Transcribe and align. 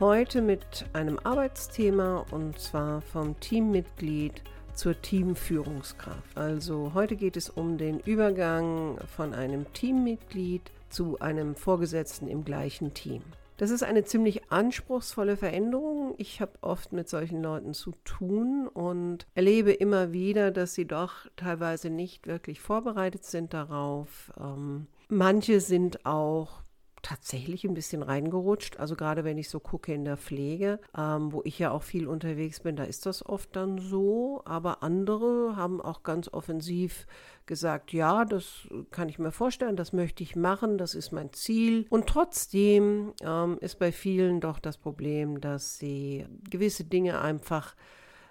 Heute 0.00 0.42
mit 0.42 0.86
einem 0.92 1.18
Arbeitsthema 1.18 2.26
und 2.30 2.58
zwar 2.58 3.02
vom 3.02 3.38
Teammitglied 3.38 4.42
zur 4.74 5.00
Teamführungskraft. 5.00 6.36
Also 6.36 6.92
heute 6.94 7.16
geht 7.16 7.36
es 7.36 7.50
um 7.50 7.78
den 7.78 8.00
Übergang 8.00 8.98
von 9.16 9.34
einem 9.34 9.72
Teammitglied 9.72 10.72
zu 10.88 11.20
einem 11.20 11.54
Vorgesetzten 11.54 12.26
im 12.26 12.44
gleichen 12.44 12.94
Team. 12.94 13.22
Das 13.58 13.70
ist 13.70 13.84
eine 13.84 14.02
ziemlich 14.02 14.50
anspruchsvolle 14.50 15.36
Veränderung. 15.36 16.14
Ich 16.18 16.40
habe 16.40 16.52
oft 16.62 16.92
mit 16.92 17.08
solchen 17.08 17.42
Leuten 17.42 17.74
zu 17.74 17.92
tun 18.02 18.66
und 18.66 19.26
erlebe 19.34 19.72
immer 19.72 20.12
wieder, 20.12 20.50
dass 20.50 20.74
sie 20.74 20.86
doch 20.86 21.26
teilweise 21.36 21.90
nicht 21.90 22.26
wirklich 22.26 22.60
vorbereitet 22.60 23.24
sind 23.24 23.54
darauf. 23.54 24.32
Ähm, 24.40 24.88
Manche 25.08 25.60
sind 25.60 26.06
auch 26.06 26.62
tatsächlich 27.02 27.64
ein 27.64 27.74
bisschen 27.74 28.02
reingerutscht. 28.02 28.78
Also 28.78 28.96
gerade 28.96 29.24
wenn 29.24 29.38
ich 29.38 29.48
so 29.48 29.60
gucke 29.60 29.92
in 29.92 30.04
der 30.04 30.16
Pflege, 30.16 30.80
ähm, 30.96 31.32
wo 31.32 31.42
ich 31.44 31.58
ja 31.58 31.70
auch 31.70 31.82
viel 31.82 32.06
unterwegs 32.06 32.60
bin, 32.60 32.76
da 32.76 32.84
ist 32.84 33.06
das 33.06 33.26
oft 33.26 33.54
dann 33.56 33.78
so. 33.78 34.42
Aber 34.44 34.82
andere 34.82 35.56
haben 35.56 35.80
auch 35.80 36.02
ganz 36.02 36.32
offensiv 36.32 37.06
gesagt, 37.46 37.92
ja, 37.92 38.24
das 38.24 38.68
kann 38.90 39.08
ich 39.08 39.18
mir 39.18 39.32
vorstellen, 39.32 39.76
das 39.76 39.92
möchte 39.92 40.22
ich 40.22 40.36
machen, 40.36 40.78
das 40.78 40.94
ist 40.94 41.12
mein 41.12 41.32
Ziel. 41.32 41.86
Und 41.90 42.06
trotzdem 42.06 43.12
ähm, 43.22 43.58
ist 43.60 43.78
bei 43.78 43.92
vielen 43.92 44.40
doch 44.40 44.58
das 44.58 44.78
Problem, 44.78 45.40
dass 45.40 45.78
sie 45.78 46.26
gewisse 46.48 46.84
Dinge 46.84 47.20
einfach 47.20 47.74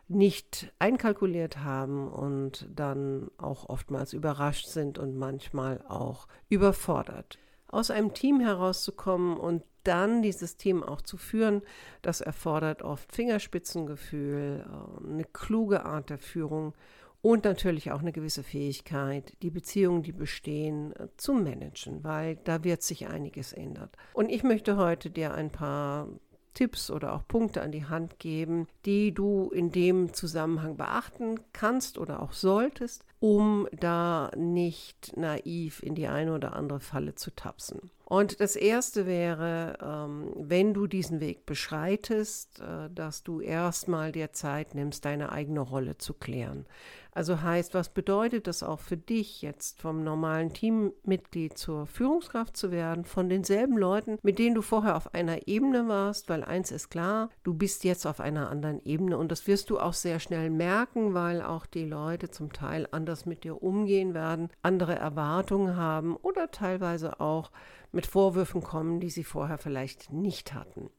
nicht 0.08 0.74
einkalkuliert 0.80 1.60
haben 1.60 2.08
und 2.08 2.68
dann 2.74 3.32
auch 3.38 3.70
oftmals 3.70 4.14
überrascht 4.14 4.68
sind 4.68 5.00
und 5.00 5.16
manchmal 5.16 5.84
auch 5.88 6.28
überfordert. 6.50 7.40
Aus 7.72 7.92
einem 7.92 8.14
Team 8.14 8.40
herauszukommen 8.40 9.38
und 9.38 9.64
dann 9.84 10.22
dieses 10.22 10.58
Team 10.58 10.84
auch 10.84 11.02
zu 11.02 11.18
führen, 11.18 11.62
das 12.02 12.22
erfordert 12.22 12.84
oft 12.84 13.12
Fingerspitzengefühl, 13.12 14.66
äh, 14.66 15.08
eine 15.08 15.26
kluge 15.26 15.86
Art 15.86 16.10
der 16.10 16.20
Führung 16.20 16.74
und 17.22 17.46
natürlich 17.46 17.92
auch 17.92 18.00
eine 18.00 18.12
gewisse 18.12 18.44
Fähigkeit, 18.44 19.34
die 19.42 19.52
Beziehungen, 19.52 20.04
die 20.04 20.12
bestehen, 20.12 20.94
äh, 20.96 21.08
zu 21.18 21.34
managen, 21.34 22.04
weil 22.04 22.38
da 22.44 22.64
wird 22.64 22.84
sich 22.84 23.08
einiges 23.08 23.54
ändern. 23.54 23.90
Und 24.14 24.30
ich 24.30 24.44
möchte 24.44 24.78
heute 24.78 25.10
dir 25.10 25.34
ein 25.34 25.52
paar 25.52 26.08
Tipps 26.54 26.92
oder 26.92 27.14
auch 27.14 27.28
Punkte 27.28 27.62
an 27.62 27.72
die 27.72 27.86
Hand 27.86 28.20
geben, 28.20 28.68
die 28.86 29.14
du 29.14 29.50
in 29.50 29.72
dem 29.72 30.14
Zusammenhang 30.14 30.78
beachten 30.78 31.40
kannst 31.54 31.98
oder 31.98 32.22
auch 32.22 32.34
solltest, 32.34 33.06
um 33.20 33.68
da 33.72 34.32
nicht 34.36 35.16
naiv 35.16 35.84
in 35.84 35.96
die 35.96 36.08
eine 36.08 36.34
oder 36.34 36.54
andere 36.54 36.80
Falle 36.80 37.16
zu 37.16 37.32
tapsen. 37.36 37.92
Und 38.12 38.42
das 38.42 38.58
Erste 38.58 39.06
wäre, 39.06 39.78
ähm, 39.82 40.34
wenn 40.36 40.74
du 40.74 40.86
diesen 40.86 41.22
Weg 41.22 41.46
beschreitest, 41.46 42.60
äh, 42.60 42.90
dass 42.94 43.24
du 43.24 43.40
erstmal 43.40 44.12
dir 44.12 44.34
Zeit 44.34 44.76
nimmst, 44.76 45.06
deine 45.06 45.32
eigene 45.32 45.62
Rolle 45.62 45.98
zu 45.98 46.14
klären. 46.14 46.66
Also 47.14 47.42
heißt, 47.42 47.74
was 47.74 47.90
bedeutet 47.90 48.48
das 48.48 48.64
auch 48.64 48.80
für 48.80 48.96
dich 48.96 49.42
jetzt 49.42 49.82
vom 49.82 50.04
normalen 50.04 50.54
Teammitglied 50.54 51.58
zur 51.58 51.86
Führungskraft 51.86 52.56
zu 52.56 52.72
werden, 52.72 53.04
von 53.04 53.28
denselben 53.28 53.78
Leuten, 53.78 54.18
mit 54.24 54.40
denen 54.40 54.56
du 54.56 54.62
vorher 54.62 54.96
auf 54.96 55.14
einer 55.14 55.48
Ebene 55.48 55.90
warst, 55.90 56.30
weil 56.30 56.44
eins 56.44 56.72
ist 56.72 56.90
klar, 56.90 57.30
du 57.44 57.54
bist 57.54 57.84
jetzt 57.84 58.06
auf 58.06 58.22
einer 58.22 58.50
anderen 58.50 58.82
Ebene 58.86 59.18
und 59.18 59.30
das 59.30 59.46
wirst 59.46 59.70
du 59.70 59.80
auch 59.80 59.94
sehr 59.94 60.20
schnell 60.20 60.50
merken, 60.50 61.14
weil 61.14 61.42
auch 61.42 61.66
die 61.66 61.86
Leute 61.86 62.32
zum 62.32 62.54
Teil 62.54 62.88
anders 62.92 63.26
mit 63.26 63.44
dir 63.44 63.62
umgehen 63.62 64.14
werden, 64.14 64.50
andere 64.62 64.96
Erwartungen 64.96 65.76
haben 65.76 66.16
oder 66.16 66.50
teilweise 66.50 67.20
auch 67.20 67.52
mit 67.92 68.06
Vorwürfen 68.06 68.62
kommen, 68.64 69.02
die 69.02 69.10
sie 69.10 69.26
vorher 69.26 69.58
vielleicht 69.58 70.14
nicht 70.14 70.54
hatten. 70.54 70.90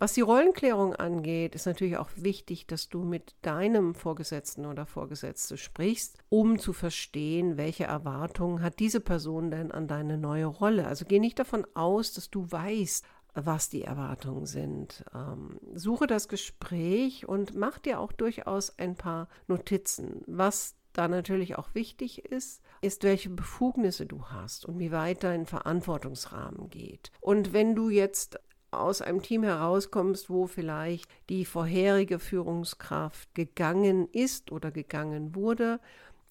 Was 0.00 0.14
die 0.14 0.22
Rollenklärung 0.22 0.94
angeht, 0.94 1.54
ist 1.54 1.66
natürlich 1.66 1.98
auch 1.98 2.08
wichtig, 2.16 2.66
dass 2.66 2.88
du 2.88 3.02
mit 3.02 3.34
deinem 3.42 3.94
Vorgesetzten 3.94 4.64
oder 4.64 4.86
Vorgesetzte 4.86 5.58
sprichst, 5.58 6.16
um 6.30 6.58
zu 6.58 6.72
verstehen, 6.72 7.58
welche 7.58 7.84
Erwartungen 7.84 8.62
hat 8.62 8.78
diese 8.78 9.00
Person 9.00 9.50
denn 9.50 9.70
an 9.70 9.88
deine 9.88 10.16
neue 10.16 10.46
Rolle. 10.46 10.86
Also 10.86 11.04
geh 11.06 11.18
nicht 11.18 11.38
davon 11.38 11.66
aus, 11.74 12.14
dass 12.14 12.30
du 12.30 12.50
weißt, 12.50 13.04
was 13.34 13.68
die 13.68 13.82
Erwartungen 13.82 14.46
sind. 14.46 15.04
Ähm, 15.14 15.60
suche 15.74 16.06
das 16.06 16.28
Gespräch 16.28 17.28
und 17.28 17.54
mach 17.54 17.78
dir 17.78 18.00
auch 18.00 18.12
durchaus 18.12 18.78
ein 18.78 18.96
paar 18.96 19.28
Notizen, 19.48 20.22
was 20.26 20.76
da 20.94 21.08
natürlich 21.08 21.56
auch 21.56 21.74
wichtig 21.74 22.24
ist, 22.24 22.62
ist, 22.80 23.04
welche 23.04 23.28
Befugnisse 23.28 24.06
du 24.06 24.24
hast 24.24 24.64
und 24.64 24.78
wie 24.78 24.92
weit 24.92 25.24
dein 25.24 25.44
Verantwortungsrahmen 25.44 26.70
geht. 26.70 27.12
Und 27.20 27.52
wenn 27.52 27.74
du 27.74 27.90
jetzt 27.90 28.40
aus 28.72 29.02
einem 29.02 29.22
Team 29.22 29.42
herauskommst, 29.42 30.30
wo 30.30 30.46
vielleicht 30.46 31.10
die 31.28 31.44
vorherige 31.44 32.18
Führungskraft 32.18 33.34
gegangen 33.34 34.08
ist 34.12 34.52
oder 34.52 34.70
gegangen 34.70 35.34
wurde, 35.34 35.80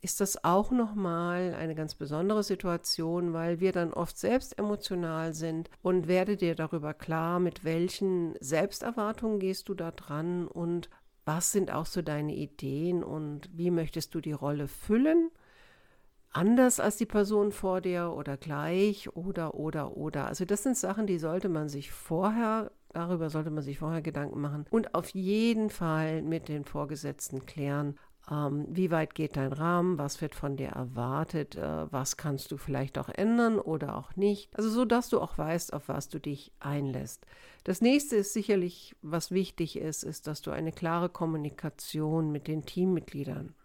ist 0.02 0.22
das 0.22 0.44
auch 0.44 0.72
nochmal 0.72 1.54
eine 1.54 1.76
ganz 1.76 1.96
besondere 1.96 2.44
Situation, 2.44 3.34
weil 3.34 3.60
wir 3.60 3.72
dann 3.72 3.94
oft 3.94 4.18
selbst 4.18 4.58
emotional 4.58 5.34
sind 5.34 5.70
und 5.82 6.08
werde 6.08 6.38
dir 6.38 6.56
darüber 6.56 6.94
klar, 6.94 7.40
mit 7.40 7.66
welchen 7.66 8.36
Selbsterwartungen 8.40 9.40
gehst 9.40 9.68
du 9.68 9.74
da 9.74 9.92
dran 9.92 10.48
und 10.48 10.90
was 11.26 11.52
sind 11.52 11.72
auch 11.72 11.86
so 11.86 12.02
deine 12.02 12.34
Ideen 12.34 13.04
und 13.04 13.50
wie 13.54 13.72
möchtest 13.72 14.16
du 14.16 14.22
die 14.22 14.32
Rolle 14.32 14.68
füllen? 14.68 15.30
Anders 16.32 16.80
als 16.80 16.98
die 16.98 17.08
Person 17.08 17.52
vor 17.52 17.82
dir 17.82 18.14
oder 18.16 18.38
gleich 18.38 19.16
oder 19.16 19.56
oder 19.56 19.98
oder. 19.98 20.28
Also 20.28 20.46
das 20.46 20.62
sind 20.62 20.78
Sachen, 20.78 21.08
die 21.08 21.18
sollte 21.18 21.50
man 21.50 21.70
sich 21.70 21.92
vorher, 21.92 22.72
darüber 22.90 23.32
sollte 23.32 23.50
man 23.50 23.64
sich 23.64 23.80
vorher 23.80 24.02
Gedanken 24.04 24.40
machen 24.40 24.66
und 24.70 24.94
auf 24.94 25.10
jeden 25.10 25.72
Fall 25.72 26.22
mit 26.22 26.48
den 26.48 26.66
Vorgesetzten 26.66 27.48
klären, 27.48 27.98
ähm, 28.30 28.68
wie 28.70 28.92
weit 28.92 29.16
geht 29.16 29.38
dein 29.38 29.54
Rahmen, 29.54 29.98
was 29.98 30.22
wird 30.22 30.36
von 30.36 30.56
dir 30.56 30.70
erwartet, 30.70 31.56
äh, 31.56 31.92
was 31.92 32.16
kannst 32.16 32.52
du 32.52 32.58
vielleicht 32.58 33.00
auch 33.00 33.10
ändern 33.10 33.58
oder 33.58 33.98
auch 33.98 34.16
nicht. 34.16 34.56
Also 34.56 34.70
so, 34.70 34.86
dass 34.86 35.10
du 35.10 35.20
auch 35.20 35.38
weißt, 35.38 35.74
auf 35.74 35.88
was 35.88 36.10
du 36.10 36.20
dich 36.20 36.52
einlässt. 36.60 37.26
Das 37.64 37.82
nächste 37.82 38.18
ist 38.18 38.34
sicherlich, 38.34 38.96
was 39.02 39.32
wichtig 39.32 39.78
ist, 39.78 40.04
ist, 40.04 40.28
dass 40.28 40.42
du 40.42 40.52
eine 40.52 40.72
klare 40.72 41.10
Kommunikation 41.10 42.32
mit 42.32 42.48
den 42.48 42.66
Teammitgliedern 42.66 43.56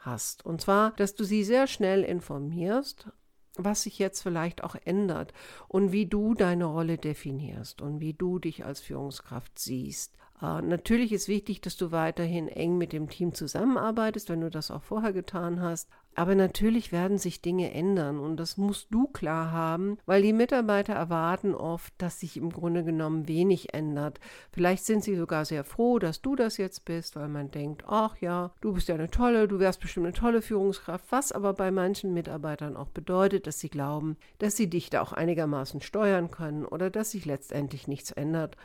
hast. 0.00 0.44
Und 0.44 0.60
zwar, 0.60 0.92
dass 0.92 1.14
du 1.14 1.24
sie 1.24 1.44
sehr 1.44 1.66
schnell 1.66 2.02
informierst, 2.02 3.08
was 3.56 3.82
sich 3.82 3.98
jetzt 3.98 4.22
vielleicht 4.22 4.62
auch 4.64 4.76
ändert 4.84 5.32
und 5.68 5.92
wie 5.92 6.06
du 6.06 6.34
deine 6.34 6.66
Rolle 6.66 6.98
definierst 6.98 7.80
und 7.82 8.00
wie 8.00 8.14
du 8.14 8.38
dich 8.38 8.64
als 8.64 8.80
Führungskraft 8.80 9.58
siehst. 9.58 10.16
Äh, 10.42 10.62
natürlich 10.62 11.12
ist 11.12 11.28
wichtig, 11.28 11.60
dass 11.60 11.76
du 11.76 11.92
weiterhin 11.92 12.48
eng 12.48 12.78
mit 12.78 12.92
dem 12.92 13.08
Team 13.08 13.34
zusammenarbeitest, 13.34 14.28
wenn 14.28 14.40
du 14.40 14.50
das 14.50 14.70
auch 14.70 14.82
vorher 14.82 15.12
getan 15.12 15.60
hast. 15.60 15.88
Aber 16.16 16.34
natürlich 16.34 16.90
werden 16.90 17.18
sich 17.18 17.40
Dinge 17.40 17.72
ändern 17.72 18.18
und 18.18 18.36
das 18.36 18.56
musst 18.56 18.88
du 18.90 19.06
klar 19.06 19.52
haben, 19.52 19.96
weil 20.06 20.22
die 20.22 20.32
Mitarbeiter 20.32 20.92
erwarten 20.92 21.54
oft, 21.54 21.94
dass 21.98 22.18
sich 22.18 22.36
im 22.36 22.50
Grunde 22.50 22.82
genommen 22.82 23.28
wenig 23.28 23.74
ändert. 23.74 24.18
Vielleicht 24.50 24.84
sind 24.84 25.04
sie 25.04 25.14
sogar 25.14 25.44
sehr 25.44 25.62
froh, 25.62 26.00
dass 26.00 26.20
du 26.20 26.34
das 26.34 26.56
jetzt 26.56 26.84
bist, 26.84 27.14
weil 27.14 27.28
man 27.28 27.52
denkt, 27.52 27.84
ach 27.86 28.16
ja, 28.16 28.50
du 28.60 28.72
bist 28.72 28.88
ja 28.88 28.96
eine 28.96 29.08
tolle, 29.08 29.46
du 29.46 29.60
wärst 29.60 29.80
bestimmt 29.80 30.06
eine 30.06 30.14
tolle 30.14 30.42
Führungskraft, 30.42 31.04
was 31.10 31.30
aber 31.30 31.54
bei 31.54 31.70
manchen 31.70 32.12
Mitarbeitern 32.12 32.76
auch 32.76 32.88
bedeutet, 32.88 33.46
dass 33.46 33.60
sie 33.60 33.70
glauben, 33.70 34.16
dass 34.38 34.56
sie 34.56 34.68
dich 34.68 34.90
da 34.90 35.02
auch 35.02 35.12
einigermaßen 35.12 35.80
steuern 35.80 36.32
können 36.32 36.64
oder 36.64 36.90
dass 36.90 37.12
sich 37.12 37.24
letztendlich 37.24 37.86
nichts 37.86 38.10
ändert. 38.10 38.56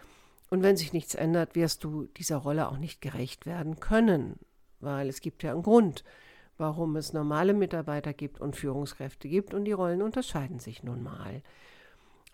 Und 0.50 0.64
wenn 0.64 0.78
sich 0.78 0.94
nichts 0.94 1.16
ändert, 1.16 1.56
wirst 1.56 1.84
du 1.84 2.06
dieser 2.18 2.38
Rolle 2.38 2.70
auch 2.70 2.78
nicht 2.78 3.02
gerecht 3.02 3.46
werden 3.46 3.80
können, 3.80 4.40
weil 4.80 5.10
es 5.10 5.22
gibt 5.22 5.44
ja 5.44 5.52
einen 5.52 5.64
Grund, 5.64 6.04
warum 6.58 6.96
es 6.96 7.14
normale 7.14 7.54
Mitarbeiter 7.54 8.14
gibt 8.14 8.40
und 8.40 8.56
Führungskräfte 8.56 9.28
gibt 9.28 9.54
und 9.54 9.66
die 9.66 9.72
Rollen 9.72 10.02
unterscheiden 10.02 10.60
sich 10.60 10.84
nun 10.84 11.04
mal. 11.04 11.42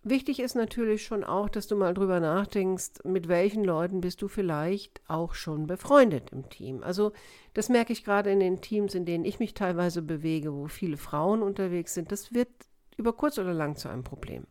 Wichtig 0.04 0.40
ist 0.40 0.56
natürlich 0.56 1.06
schon 1.06 1.24
auch, 1.24 1.48
dass 1.48 1.68
du 1.68 1.75
mal 1.75 1.94
drüber 1.94 2.19
nachdenkst, 2.19 3.04
mit 3.04 3.28
welchen 3.28 3.63
Leuten 3.63 4.02
bist 4.02 4.22
du 4.24 4.28
vielleicht 4.28 5.00
auch 5.07 5.36
schon 5.36 5.68
befreundet 5.68 6.31
im 6.31 6.50
Team. 6.50 6.81
Also 6.81 7.12
das 7.54 7.69
merke 7.69 7.94
ich 7.94 8.04
gerade 8.04 8.31
in 8.31 8.40
den 8.40 8.62
Teams, 8.62 8.96
in 8.96 9.06
denen 9.06 9.25
ich 9.25 9.38
mich 9.38 9.54
teilweise 9.54 10.02
bewege, 10.02 10.54
wo 10.54 10.68
viele 10.68 10.98
Frauen 10.98 11.44
unterwegs 11.44 11.94
sind. 11.94 12.12
Das 12.12 12.34
wird 12.34 12.50
über 12.98 13.14
kurz 13.14 13.38
oder 13.38 13.54
lang 13.54 13.75
zu 13.75 13.90
einem 13.90 14.04
Problem, 14.04 14.48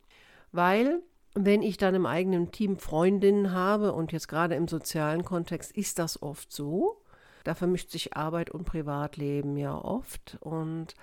weil 0.52 1.02
wenn 1.34 1.62
ich 1.62 1.76
dann 1.76 1.94
im 1.94 2.06
eigenen 2.06 2.50
Team 2.50 2.78
Freundinnen 2.78 3.52
habe 3.52 3.92
und 3.92 4.12
jetzt 4.12 4.28
gerade 4.28 4.54
im 4.54 4.68
sozialen 4.68 5.24
Kontext 5.24 5.72
ist 5.72 5.98
das 5.98 6.22
oft 6.22 6.52
so, 6.52 7.00
da 7.44 7.54
vermischt 7.54 7.90
sich 7.90 8.16
Arbeit 8.16 8.50
und 8.50 8.64
Privatleben 8.64 9.56
ja 9.56 9.76
oft. 9.76 10.38
Und 10.40 10.94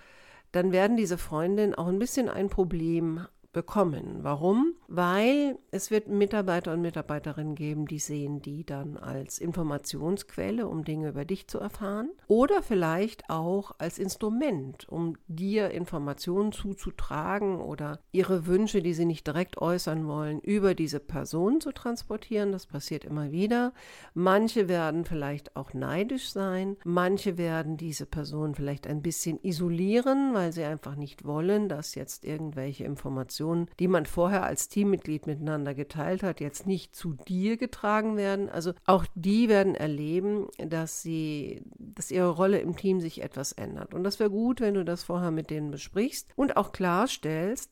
dann 0.51 0.71
werden 0.71 0.97
diese 0.97 1.17
Freundinnen 1.17 1.75
auch 1.75 1.87
ein 1.87 1.99
bisschen 1.99 2.29
ein 2.29 2.49
Problem 2.49 3.25
bekommen. 3.57 4.19
Warum? 4.21 4.75
Weil 4.87 5.57
es 5.71 5.89
wird 5.89 6.07
Mitarbeiter 6.09 6.73
und 6.73 6.81
Mitarbeiterinnen 6.81 7.55
geben, 7.55 7.87
die 7.87 7.97
sehen 7.97 8.39
die 8.39 8.63
dann 8.63 8.97
als 8.97 9.39
Informationsquelle, 9.39 10.67
um 10.67 10.85
Dinge 10.85 11.09
über 11.09 11.25
dich 11.25 11.47
zu 11.47 11.57
erfahren. 11.57 12.11
Oder 12.27 12.61
vielleicht 12.61 13.31
auch 13.31 13.71
als 13.79 13.97
Instrument, 13.97 14.87
um 14.87 15.17
dir 15.27 15.71
Informationen 15.71 16.51
zuzutragen 16.51 17.59
oder 17.59 17.99
ihre 18.11 18.45
Wünsche, 18.45 18.83
die 18.83 18.93
sie 18.93 19.05
nicht 19.05 19.25
direkt 19.25 19.57
äußern 19.57 20.07
wollen, 20.07 20.39
über 20.39 20.75
diese 20.75 20.99
Person 20.99 21.59
zu 21.59 21.71
transportieren. 21.71 22.51
Das 22.51 22.67
passiert 22.67 23.05
immer 23.05 23.31
wieder. 23.31 23.73
Manche 24.13 24.69
werden 24.69 25.03
vielleicht 25.03 25.55
auch 25.55 25.73
neidisch 25.73 26.29
sein. 26.29 26.77
Manche 26.83 27.39
werden 27.39 27.75
diese 27.75 28.05
Person 28.05 28.53
vielleicht 28.53 28.85
ein 28.85 29.01
bisschen 29.01 29.39
isolieren, 29.41 30.35
weil 30.35 30.53
sie 30.53 30.63
einfach 30.63 30.95
nicht 30.95 31.25
wollen, 31.25 31.69
dass 31.69 31.95
jetzt 31.95 32.23
irgendwelche 32.23 32.83
Informationen 32.83 33.46
Informationen, 33.47 33.69
die 33.79 33.87
man 33.87 34.05
vorher 34.05 34.43
als 34.43 34.69
Teammitglied 34.69 35.27
miteinander 35.27 35.73
geteilt 35.73 36.23
hat, 36.23 36.39
jetzt 36.39 36.67
nicht 36.67 36.95
zu 36.95 37.13
dir 37.13 37.57
getragen 37.57 38.17
werden. 38.17 38.49
Also 38.49 38.73
auch 38.85 39.05
die 39.15 39.49
werden 39.49 39.75
erleben, 39.75 40.47
dass 40.57 41.01
sie, 41.01 41.63
dass 41.77 42.11
ihre 42.11 42.29
Rolle 42.29 42.59
im 42.59 42.75
Team 42.75 42.99
sich 42.99 43.21
etwas 43.23 43.51
ändert. 43.51 43.93
Und 43.93 44.03
das 44.03 44.19
wäre 44.19 44.29
gut, 44.29 44.61
wenn 44.61 44.73
du 44.73 44.83
das 44.83 45.03
vorher 45.03 45.31
mit 45.31 45.49
denen 45.49 45.71
besprichst 45.71 46.29
und 46.35 46.57
auch 46.57 46.71
klarstellst, 46.71 47.71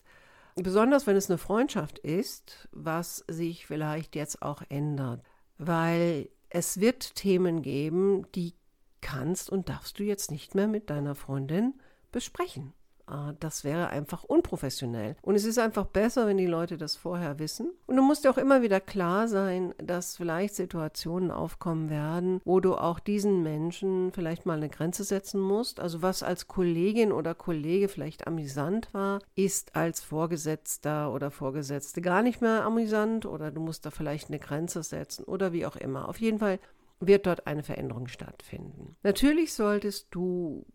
besonders 0.56 1.08
wenn 1.08 1.18
es 1.18 1.30
eine 1.30 1.38
Freundschaft 1.38 2.00
ist, 2.00 2.68
was 2.72 3.24
sich 3.28 3.66
vielleicht 3.66 4.16
jetzt 4.16 4.42
auch 4.42 4.62
ändert. 4.70 5.22
Weil 5.58 6.30
es 6.50 6.80
wird 6.80 7.16
Themen 7.16 7.62
geben, 7.62 8.26
die 8.34 8.54
kannst 9.02 9.50
und 9.50 9.70
darfst 9.70 10.00
du 10.00 10.04
jetzt 10.04 10.32
nicht 10.32 10.56
mehr 10.56 10.68
mit 10.68 10.90
deiner 10.90 11.16
Freundin 11.16 11.76
besprechen. 12.12 12.74
Ah, 13.08 13.34
das 13.40 13.64
wäre 13.64 13.90
einfach 13.90 14.24
unprofessionell. 14.24 15.16
Und 15.22 15.36
es 15.36 15.46
ist 15.46 15.60
einfach 15.60 15.86
besser, 15.86 16.26
wenn 16.26 16.38
die 16.38 16.48
Leute 16.48 16.78
das 16.78 16.96
vorher 16.96 17.38
wissen. 17.38 17.72
Und 17.86 17.98
du 17.98 18.02
musst 18.02 18.24
dir 18.24 18.32
auch 18.32 18.38
immer 18.38 18.64
wieder 18.64 18.80
klar 18.80 19.28
sein, 19.28 19.76
dass 19.78 20.18
vielleicht 20.18 20.56
Situationen 20.56 21.30
aufkommen 21.30 21.90
werden, 21.90 22.42
wo 22.46 22.60
du 22.60 22.76
auch 22.76 23.00
diesen 23.00 23.44
Menschen 23.44 24.12
vielleicht 24.12 24.46
mal 24.46 24.58
eine 24.58 24.70
Grenze 24.70 25.04
setzen 25.04 25.40
musst. 25.40 25.80
Also 25.80 26.02
was 26.02 26.24
als 26.24 26.48
Kollegin 26.48 27.12
oder 27.12 27.36
Kollege 27.36 27.90
vielleicht 27.90 28.26
amüsant 28.26 28.92
war, 28.94 29.20
ist 29.36 29.76
als 29.76 30.02
Vorgesetzter 30.02 31.14
oder 31.14 31.30
Vorgesetzte 31.30 32.02
gar 32.02 32.24
nicht 32.24 32.42
mehr 32.42 32.64
amüsant 32.64 33.26
oder 33.28 33.52
du 33.52 33.62
musst 33.62 33.86
da 33.86 33.92
vielleicht 33.92 34.30
eine 34.30 34.40
Grenze 34.40 34.82
setzen 34.82 35.26
oder 35.26 35.54
wie 35.54 35.66
auch 35.66 35.76
immer. 35.76 36.10
Auf 36.10 36.20
jeden 36.20 36.40
Fall 36.40 36.60
wird 37.00 37.28
dort 37.28 37.48
eine 37.48 37.64
Veränderung 37.64 38.08
stattfinden. 38.08 38.96
Natürlich 39.04 39.54
solltest 39.54 40.08
du 40.12 40.66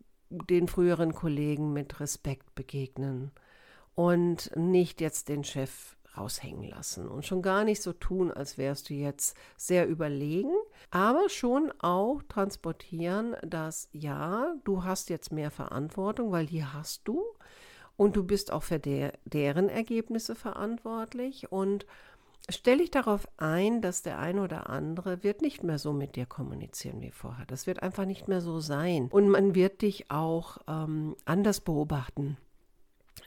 den 0.49 0.67
früheren 0.67 1.13
Kollegen 1.13 1.73
mit 1.73 1.99
Respekt 1.99 2.55
begegnen 2.55 3.31
und 3.95 4.51
nicht 4.55 5.01
jetzt 5.01 5.29
den 5.29 5.43
Chef 5.43 5.97
raushängen 6.17 6.69
lassen 6.69 7.07
und 7.07 7.25
schon 7.25 7.41
gar 7.41 7.63
nicht 7.63 7.81
so 7.81 7.93
tun, 7.93 8.31
als 8.31 8.57
wärst 8.57 8.89
du 8.89 8.93
jetzt 8.93 9.35
sehr 9.55 9.87
überlegen, 9.87 10.53
aber 10.89 11.29
schon 11.29 11.71
auch 11.79 12.21
transportieren, 12.27 13.35
dass 13.43 13.87
ja, 13.93 14.55
du 14.63 14.83
hast 14.83 15.09
jetzt 15.09 15.31
mehr 15.31 15.51
Verantwortung, 15.51 16.31
weil 16.31 16.47
die 16.47 16.65
hast 16.65 17.07
du 17.07 17.23
und 17.95 18.15
du 18.15 18.23
bist 18.23 18.51
auch 18.51 18.63
für 18.63 18.79
der, 18.79 19.13
deren 19.25 19.69
Ergebnisse 19.69 20.35
verantwortlich 20.35 21.51
und 21.51 21.85
Stell 22.49 22.79
dich 22.79 22.91
darauf 22.91 23.27
ein, 23.37 23.81
dass 23.81 24.01
der 24.01 24.19
eine 24.19 24.41
oder 24.41 24.69
andere 24.69 25.23
wird 25.23 25.41
nicht 25.41 25.63
mehr 25.63 25.79
so 25.79 25.93
mit 25.93 26.15
dir 26.15 26.25
kommunizieren 26.25 27.01
wie 27.01 27.11
vorher. 27.11 27.45
Das 27.45 27.67
wird 27.67 27.83
einfach 27.83 28.05
nicht 28.05 28.27
mehr 28.27 28.41
so 28.41 28.59
sein. 28.59 29.07
Und 29.11 29.29
man 29.29 29.55
wird 29.55 29.81
dich 29.81 30.09
auch 30.11 30.57
ähm, 30.67 31.15
anders 31.25 31.61
beobachten. 31.61 32.37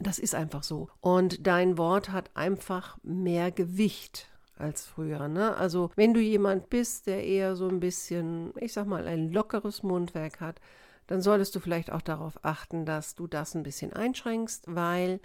Das 0.01 0.19
ist 0.19 0.35
einfach 0.35 0.63
so. 0.63 0.89
Und 1.01 1.47
dein 1.47 1.79
Wort 1.79 2.11
hat 2.11 2.31
einfach 2.35 2.99
mehr 3.03 3.51
Gewicht 3.53 4.29
als 4.57 4.85
früher. 4.87 5.29
Ne? 5.29 5.57
Also 5.57 5.91
wenn 5.97 6.15
du 6.15 6.21
jemand 6.21 6.71
bist, 6.71 7.07
der 7.07 7.25
eher 7.25 7.57
so 7.57 7.69
ein 7.69 7.81
bisschen, 7.81 8.53
ich 8.59 8.73
sag 8.73 8.87
mal, 8.87 9.07
ein 9.07 9.33
lockeres 9.33 9.83
Mundwerk 9.83 10.41
hat, 10.41 10.61
dann 11.07 11.21
solltest 11.21 11.55
du 11.55 11.61
vielleicht 11.61 11.93
auch 11.93 12.03
darauf 12.03 12.39
achten, 12.43 12.87
dass 12.87 13.15
du 13.15 13.27
das 13.27 13.55
ein 13.55 13.63
bisschen 13.63 13.93
einschränkst, 13.93 14.65
weil 14.67 15.21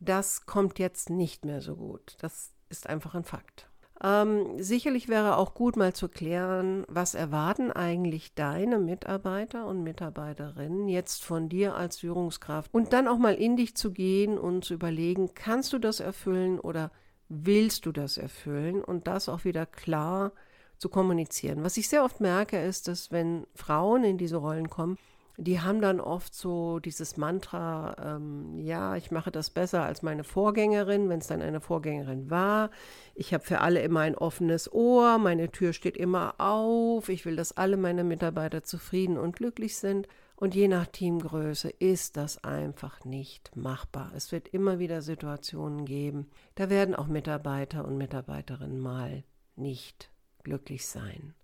das 0.00 0.46
kommt 0.46 0.78
jetzt 0.78 1.10
nicht 1.10 1.44
mehr 1.44 1.60
so 1.60 1.76
gut. 1.76 2.16
Das 2.20 2.53
ist 2.68 2.88
einfach 2.88 3.14
ein 3.14 3.24
Fakt. 3.24 3.68
Ähm, 4.02 4.62
sicherlich 4.62 5.08
wäre 5.08 5.36
auch 5.36 5.54
gut 5.54 5.76
mal 5.76 5.92
zu 5.92 6.08
klären, 6.08 6.84
was 6.88 7.14
erwarten 7.14 7.70
eigentlich 7.70 8.34
deine 8.34 8.78
Mitarbeiter 8.78 9.66
und 9.66 9.82
Mitarbeiterinnen 9.82 10.88
jetzt 10.88 11.24
von 11.24 11.48
dir 11.48 11.76
als 11.76 11.98
Führungskraft 11.98 12.74
und 12.74 12.92
dann 12.92 13.08
auch 13.08 13.18
mal 13.18 13.34
in 13.34 13.56
dich 13.56 13.76
zu 13.76 13.92
gehen 13.92 14.36
und 14.36 14.64
zu 14.64 14.74
überlegen, 14.74 15.30
kannst 15.34 15.72
du 15.72 15.78
das 15.78 16.00
erfüllen 16.00 16.58
oder 16.58 16.90
willst 17.28 17.86
du 17.86 17.92
das 17.92 18.18
erfüllen 18.18 18.82
und 18.82 19.06
das 19.06 19.28
auch 19.28 19.44
wieder 19.44 19.64
klar 19.64 20.32
zu 20.76 20.88
kommunizieren. 20.88 21.62
Was 21.62 21.76
ich 21.76 21.88
sehr 21.88 22.04
oft 22.04 22.20
merke, 22.20 22.60
ist, 22.60 22.88
dass 22.88 23.12
wenn 23.12 23.46
Frauen 23.54 24.04
in 24.04 24.18
diese 24.18 24.36
Rollen 24.36 24.68
kommen, 24.68 24.98
die 25.36 25.60
haben 25.60 25.80
dann 25.80 26.00
oft 26.00 26.32
so 26.34 26.78
dieses 26.78 27.16
Mantra, 27.16 28.16
ähm, 28.16 28.58
ja, 28.58 28.94
ich 28.96 29.10
mache 29.10 29.32
das 29.32 29.50
besser 29.50 29.84
als 29.84 30.02
meine 30.02 30.22
Vorgängerin, 30.22 31.08
wenn 31.08 31.18
es 31.18 31.26
dann 31.26 31.42
eine 31.42 31.60
Vorgängerin 31.60 32.30
war. 32.30 32.70
Ich 33.14 33.34
habe 33.34 33.44
für 33.44 33.60
alle 33.60 33.82
immer 33.82 34.00
ein 34.00 34.16
offenes 34.16 34.72
Ohr, 34.72 35.18
meine 35.18 35.50
Tür 35.50 35.72
steht 35.72 35.96
immer 35.96 36.34
auf, 36.38 37.08
ich 37.08 37.24
will, 37.26 37.34
dass 37.34 37.56
alle 37.56 37.76
meine 37.76 38.04
Mitarbeiter 38.04 38.62
zufrieden 38.62 39.18
und 39.18 39.34
glücklich 39.34 39.76
sind. 39.76 40.06
Und 40.36 40.54
je 40.54 40.68
nach 40.68 40.86
Teamgröße 40.86 41.70
ist 41.70 42.16
das 42.16 42.42
einfach 42.42 43.04
nicht 43.04 43.56
machbar. 43.56 44.12
Es 44.16 44.32
wird 44.32 44.48
immer 44.48 44.78
wieder 44.78 45.00
Situationen 45.00 45.84
geben, 45.84 46.28
da 46.54 46.70
werden 46.70 46.94
auch 46.94 47.06
Mitarbeiter 47.06 47.84
und 47.84 47.98
Mitarbeiterinnen 47.98 48.78
mal 48.78 49.24
nicht 49.56 50.10
glücklich 50.42 50.86
sein. 50.86 51.34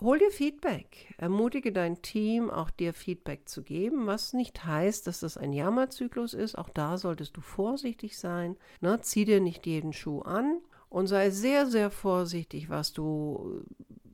Hol 0.00 0.20
dir 0.20 0.30
Feedback. 0.30 1.12
Ermutige 1.18 1.72
dein 1.72 2.02
Team, 2.02 2.50
auch 2.50 2.70
dir 2.70 2.94
Feedback 2.94 3.48
zu 3.48 3.64
geben, 3.64 4.06
was 4.06 4.32
nicht 4.32 4.64
heißt, 4.64 5.08
dass 5.08 5.20
das 5.20 5.36
ein 5.36 5.52
Jammerzyklus 5.52 6.34
ist. 6.34 6.56
Auch 6.56 6.68
da 6.68 6.98
solltest 6.98 7.36
du 7.36 7.40
vorsichtig 7.40 8.16
sein. 8.16 8.56
Ne? 8.80 9.00
Zieh 9.00 9.24
dir 9.24 9.40
nicht 9.40 9.66
jeden 9.66 9.92
Schuh 9.92 10.20
an 10.20 10.60
und 10.88 11.08
sei 11.08 11.30
sehr, 11.30 11.66
sehr 11.66 11.90
vorsichtig, 11.90 12.70
was 12.70 12.92
du 12.92 13.64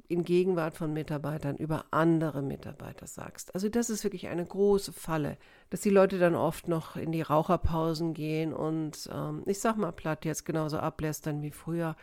in 0.08 0.24
Gegenwart 0.24 0.74
von 0.74 0.94
Mitarbeitern 0.94 1.56
über 1.56 1.84
andere 1.90 2.40
Mitarbeiter 2.40 3.06
sagst. 3.06 3.54
Also 3.54 3.68
das 3.68 3.90
ist 3.90 4.04
wirklich 4.04 4.28
eine 4.28 4.44
große 4.44 4.92
Falle, 4.92 5.36
dass 5.68 5.82
die 5.82 5.90
Leute 5.90 6.18
dann 6.18 6.34
oft 6.34 6.66
noch 6.66 6.96
in 6.96 7.12
die 7.12 7.22
Raucherpausen 7.22 8.14
gehen 8.14 8.54
und 8.54 9.10
ähm, 9.12 9.42
ich 9.44 9.60
sag 9.60 9.76
mal 9.76 9.92
platt 9.92 10.24
jetzt 10.24 10.46
genauso 10.46 10.78
ablästern 10.78 11.42
wie 11.42 11.50
früher. 11.50 11.94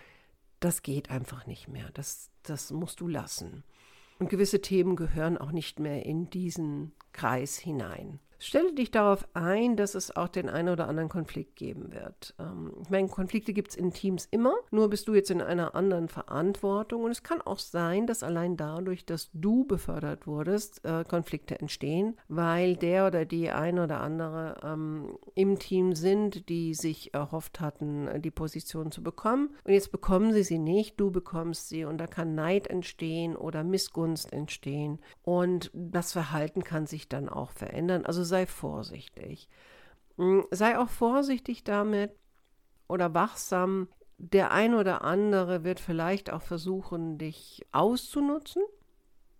Das 0.59 0.83
geht 0.83 1.09
einfach 1.09 1.47
nicht 1.47 1.67
mehr. 1.67 1.89
Das, 1.95 2.29
das 2.43 2.69
musst 2.69 3.01
du 3.01 3.07
lassen. 3.07 3.63
Und 4.21 4.29
gewisse 4.29 4.61
Themen 4.61 4.95
gehören 4.95 5.39
auch 5.39 5.51
nicht 5.51 5.79
mehr 5.79 6.05
in 6.05 6.29
diesen 6.29 6.91
Kreis 7.11 7.57
hinein. 7.57 8.19
Stelle 8.43 8.73
dich 8.73 8.89
darauf 8.89 9.27
ein, 9.35 9.75
dass 9.75 9.93
es 9.93 10.15
auch 10.15 10.27
den 10.27 10.49
einen 10.49 10.69
oder 10.69 10.87
anderen 10.87 11.09
Konflikt 11.09 11.55
geben 11.55 11.93
wird. 11.93 12.33
Ähm, 12.39 12.73
ich 12.81 12.89
meine, 12.89 13.07
Konflikte 13.07 13.53
gibt 13.53 13.69
es 13.69 13.75
in 13.75 13.93
Teams 13.93 14.27
immer, 14.31 14.55
nur 14.71 14.89
bist 14.89 15.07
du 15.07 15.13
jetzt 15.13 15.29
in 15.29 15.43
einer 15.43 15.75
anderen 15.75 16.07
Verantwortung. 16.07 17.03
Und 17.03 17.11
es 17.11 17.21
kann 17.21 17.39
auch 17.39 17.59
sein, 17.59 18.07
dass 18.07 18.23
allein 18.23 18.57
dadurch, 18.57 19.05
dass 19.05 19.29
du 19.33 19.65
befördert 19.65 20.25
wurdest, 20.25 20.83
äh, 20.83 21.03
Konflikte 21.07 21.59
entstehen, 21.59 22.17
weil 22.29 22.75
der 22.75 23.05
oder 23.05 23.25
die 23.25 23.51
ein 23.51 23.77
oder 23.77 24.01
andere 24.01 24.57
ähm, 24.63 25.19
im 25.35 25.59
Team 25.59 25.93
sind, 25.93 26.49
die 26.49 26.73
sich 26.73 27.13
erhofft 27.13 27.59
hatten, 27.59 28.09
die 28.23 28.31
Position 28.31 28.91
zu 28.91 29.03
bekommen. 29.03 29.51
Und 29.65 29.73
jetzt 29.73 29.91
bekommen 29.91 30.33
sie 30.33 30.43
sie 30.43 30.57
nicht, 30.57 30.99
du 30.99 31.11
bekommst 31.11 31.69
sie. 31.69 31.85
Und 31.85 31.99
da 31.99 32.07
kann 32.07 32.33
Neid 32.33 32.65
entstehen 32.65 33.35
oder 33.35 33.63
Missgunst 33.63 34.33
entstehen. 34.33 34.97
Und 35.21 35.69
das 35.75 36.11
Verhalten 36.11 36.63
kann 36.63 36.87
sich 36.87 37.07
dann 37.07 37.29
auch 37.29 37.51
verändern. 37.51 38.03
Also 38.03 38.30
sei 38.31 38.47
vorsichtig. 38.47 39.47
Hm, 40.17 40.45
sei 40.49 40.79
auch 40.79 40.89
vorsichtig 40.89 41.63
damit 41.63 42.11
oder 42.87 43.13
wachsam. 43.13 43.87
Der 44.17 44.51
ein 44.51 44.73
oder 44.75 45.03
andere 45.03 45.63
wird 45.63 45.79
vielleicht 45.79 46.31
auch 46.31 46.41
versuchen, 46.41 47.17
dich 47.17 47.65
auszunutzen, 47.71 48.61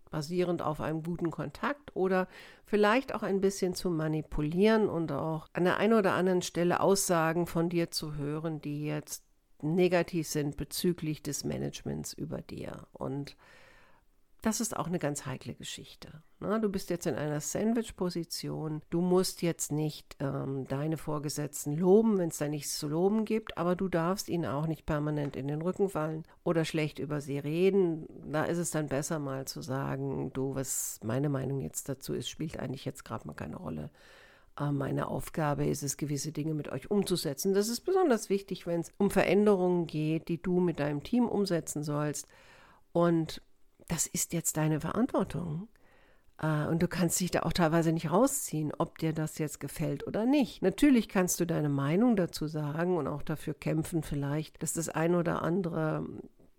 basierend 0.10 0.62
auf 0.64 0.82
einem 0.82 1.04
guten 1.04 1.30
Kontakt 1.30 1.96
oder 1.96 2.28
vielleicht 2.66 3.14
auch 3.14 3.22
ein 3.24 3.42
bisschen 3.42 3.74
zu 3.76 3.92
manipulieren 3.92 4.90
und 4.90 5.12
auch 5.12 5.48
an 5.54 5.66
der 5.66 5.78
einen 5.78 5.94
oder 5.94 6.14
anderen 6.14 6.42
Stelle 6.42 6.80
Aussagen 6.80 7.46
von 7.46 7.70
dir 7.70 7.92
zu 7.92 8.16
hören, 8.16 8.60
die 8.60 8.86
jetzt 8.86 9.24
negativ 9.62 10.28
sind 10.28 10.58
bezüglich 10.58 11.22
des 11.22 11.44
Managements 11.44 12.14
über 12.14 12.42
dir. 12.42 12.88
Und 12.92 13.38
das 14.42 14.60
ist 14.60 14.76
auch 14.76 14.88
eine 14.88 14.98
ganz 14.98 15.26
heikle 15.28 15.54
Geschichte. 15.54 16.24
Na, 16.40 16.58
du 16.58 16.70
bist 16.70 16.90
jetzt 16.90 17.06
in 17.06 17.16
einer 17.16 17.40
Sandwich-Position. 17.40 18.82
Du 18.90 19.02
musst 19.02 19.44
jetzt 19.44 19.72
nicht 19.72 20.16
ähm, 20.20 20.66
deine 20.68 20.98
Vorgesetzten 20.98 21.78
loben, 21.78 22.18
wenn 22.18 22.30
es 22.30 22.40
da 22.40 22.48
nichts 22.48 22.80
zu 22.80 22.88
loben 22.88 23.26
gibt, 23.26 23.58
aber 23.58 23.76
du 23.76 23.88
darfst 23.88 24.30
ihnen 24.30 24.48
auch 24.48 24.66
nicht 24.66 24.88
permanent 24.88 25.36
in 25.36 25.48
den 25.48 25.62
Rücken 25.62 25.90
fallen 25.90 26.26
oder 26.44 26.66
schlecht 26.66 26.98
über 26.98 27.22
sie 27.22 27.38
reden. 27.38 28.08
Da 28.32 28.46
ist 28.46 28.58
es 28.58 28.72
dann 28.72 28.88
besser 28.88 29.20
mal 29.20 29.46
zu 29.46 29.62
sagen, 29.62 30.34
du, 30.34 30.56
was 30.56 31.00
meine 31.04 31.30
Meinung 31.30 31.62
jetzt 31.62 31.88
dazu 31.88 32.14
ist, 32.14 32.28
spielt 32.28 32.60
eigentlich 32.60 32.86
jetzt 32.86 33.06
gerade 33.06 33.28
mal 33.28 33.36
keine 33.36 33.58
Rolle. 33.58 33.92
Äh, 34.60 34.72
meine 34.72 35.08
Aufgabe 35.08 35.68
ist 35.68 35.84
es, 35.84 35.98
gewisse 35.98 36.32
Dinge 36.32 36.56
mit 36.56 36.70
euch 36.70 36.90
umzusetzen. 36.90 37.54
Das 37.54 37.70
ist 37.70 37.82
besonders 37.82 38.32
wichtig, 38.32 38.66
wenn 38.66 38.82
es 38.82 38.92
um 38.98 39.12
Veränderungen 39.12 39.86
geht, 39.86 40.30
die 40.30 40.42
du 40.42 40.60
mit 40.60 40.80
deinem 40.80 41.04
Team 41.04 41.28
umsetzen 41.28 41.84
sollst. 41.84 42.28
Und 42.92 43.42
das 43.92 44.08
ist 44.08 44.32
jetzt 44.32 44.56
deine 44.56 44.80
Verantwortung. 44.80 45.68
Äh, 46.42 46.66
und 46.68 46.82
du 46.82 46.88
kannst 46.88 47.20
dich 47.20 47.30
da 47.30 47.42
auch 47.42 47.52
teilweise 47.52 47.92
nicht 47.92 48.10
rausziehen, 48.10 48.72
ob 48.78 48.98
dir 48.98 49.12
das 49.12 49.38
jetzt 49.38 49.60
gefällt 49.60 50.08
oder 50.08 50.26
nicht. 50.26 50.62
Natürlich 50.62 51.10
kannst 51.10 51.42
du 51.42 51.46
deine 51.46 51.68
Meinung 51.68 52.16
dazu 52.16 52.48
sagen 52.48 52.96
und 52.96 53.08
auch 53.08 53.22
dafür 53.22 53.54
kämpfen, 53.54 54.02
vielleicht, 54.02 54.64
dass 54.64 54.74
das 54.74 54.88
ein 54.88 55.14
oder 55.14 55.42
andere 55.42 56.08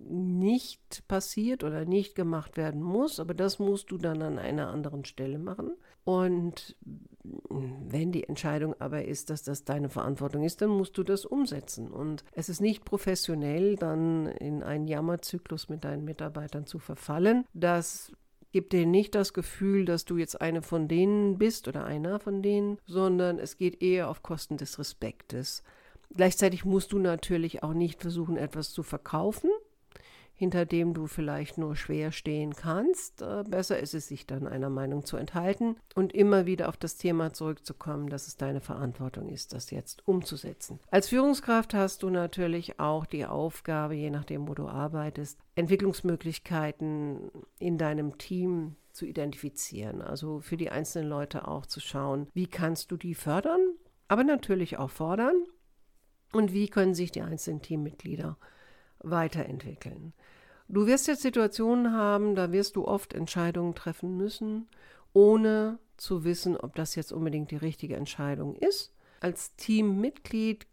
nicht 0.08 1.06
passiert 1.08 1.64
oder 1.64 1.84
nicht 1.84 2.14
gemacht 2.14 2.56
werden 2.56 2.82
muss, 2.82 3.20
aber 3.20 3.34
das 3.34 3.58
musst 3.58 3.90
du 3.90 3.98
dann 3.98 4.22
an 4.22 4.38
einer 4.38 4.68
anderen 4.68 5.04
Stelle 5.04 5.38
machen. 5.38 5.72
Und 6.04 6.76
wenn 7.22 8.10
die 8.10 8.24
Entscheidung 8.24 8.74
aber 8.80 9.04
ist, 9.04 9.30
dass 9.30 9.42
das 9.42 9.64
deine 9.64 9.88
Verantwortung 9.88 10.42
ist, 10.42 10.60
dann 10.60 10.70
musst 10.70 10.98
du 10.98 11.04
das 11.04 11.24
umsetzen. 11.24 11.90
Und 11.90 12.24
es 12.32 12.48
ist 12.48 12.60
nicht 12.60 12.84
professionell, 12.84 13.76
dann 13.76 14.26
in 14.26 14.62
einen 14.62 14.88
Jammerzyklus 14.88 15.68
mit 15.68 15.84
deinen 15.84 16.04
Mitarbeitern 16.04 16.66
zu 16.66 16.78
verfallen. 16.78 17.44
Das 17.54 18.12
gibt 18.50 18.72
dir 18.72 18.86
nicht 18.86 19.14
das 19.14 19.32
Gefühl, 19.32 19.84
dass 19.84 20.04
du 20.04 20.18
jetzt 20.18 20.40
eine 20.40 20.62
von 20.62 20.88
denen 20.88 21.38
bist 21.38 21.68
oder 21.68 21.84
einer 21.84 22.18
von 22.20 22.42
denen, 22.42 22.78
sondern 22.86 23.38
es 23.38 23.56
geht 23.56 23.82
eher 23.82 24.10
auf 24.10 24.22
Kosten 24.22 24.56
des 24.56 24.78
Respektes. 24.78 25.62
Gleichzeitig 26.14 26.64
musst 26.64 26.92
du 26.92 26.98
natürlich 26.98 27.62
auch 27.62 27.72
nicht 27.72 28.02
versuchen, 28.02 28.36
etwas 28.36 28.72
zu 28.72 28.82
verkaufen, 28.82 29.50
hinter 30.42 30.66
dem 30.66 30.92
du 30.92 31.06
vielleicht 31.06 31.56
nur 31.56 31.76
schwer 31.76 32.10
stehen 32.10 32.56
kannst. 32.56 33.22
Äh, 33.22 33.44
besser 33.46 33.78
ist 33.78 33.94
es, 33.94 34.08
sich 34.08 34.26
dann 34.26 34.48
einer 34.48 34.70
Meinung 34.70 35.04
zu 35.04 35.16
enthalten 35.16 35.76
und 35.94 36.12
immer 36.12 36.46
wieder 36.46 36.68
auf 36.68 36.76
das 36.76 36.96
Thema 36.96 37.32
zurückzukommen, 37.32 38.08
dass 38.10 38.26
es 38.26 38.38
deine 38.38 38.60
Verantwortung 38.60 39.28
ist, 39.28 39.52
das 39.52 39.70
jetzt 39.70 40.02
umzusetzen. 40.04 40.80
Als 40.90 41.06
Führungskraft 41.10 41.74
hast 41.74 42.02
du 42.02 42.10
natürlich 42.10 42.80
auch 42.80 43.06
die 43.06 43.24
Aufgabe, 43.24 43.94
je 43.94 44.10
nachdem, 44.10 44.48
wo 44.48 44.54
du 44.54 44.66
arbeitest, 44.66 45.38
Entwicklungsmöglichkeiten 45.54 47.30
in 47.60 47.78
deinem 47.78 48.18
Team 48.18 48.74
zu 48.90 49.06
identifizieren. 49.06 50.02
Also 50.02 50.40
für 50.40 50.56
die 50.56 50.70
einzelnen 50.70 51.08
Leute 51.08 51.46
auch 51.46 51.66
zu 51.66 51.78
schauen, 51.78 52.26
wie 52.34 52.48
kannst 52.48 52.90
du 52.90 52.96
die 52.96 53.14
fördern, 53.14 53.60
aber 54.08 54.24
natürlich 54.24 54.76
auch 54.76 54.90
fordern 54.90 55.36
und 56.32 56.52
wie 56.52 56.66
können 56.66 56.94
sich 56.96 57.12
die 57.12 57.22
einzelnen 57.22 57.62
Teammitglieder 57.62 58.36
weiterentwickeln. 58.98 60.14
Du 60.72 60.86
wirst 60.86 61.06
jetzt 61.06 61.20
Situationen 61.20 61.92
haben, 61.92 62.34
da 62.34 62.50
wirst 62.50 62.76
du 62.76 62.86
oft 62.86 63.12
Entscheidungen 63.12 63.74
treffen 63.74 64.16
müssen, 64.16 64.68
ohne 65.12 65.78
zu 65.98 66.24
wissen, 66.24 66.56
ob 66.56 66.74
das 66.76 66.94
jetzt 66.94 67.12
unbedingt 67.12 67.50
die 67.50 67.56
richtige 67.56 67.94
Entscheidung 67.94 68.56
ist. 68.56 68.94
Als 69.20 69.54
Teammitglied 69.56 70.66